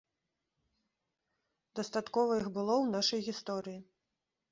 Дастаткова 1.79 2.39
іх 2.41 2.47
было 2.55 2.73
ў 2.83 2.95
нашай 2.95 3.21
гісторыі. 3.29 3.79